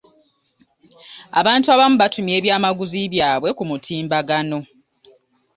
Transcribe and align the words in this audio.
Abantu 1.39 1.67
abamu 1.73 1.95
batumya 2.01 2.33
ebyamaguzi 2.39 2.99
byabwe 3.13 3.49
ku 3.57 3.63
mutimbagano. 3.69 4.59